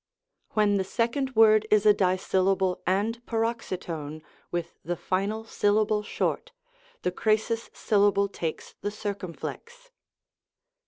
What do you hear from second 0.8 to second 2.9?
second word is a dissyllable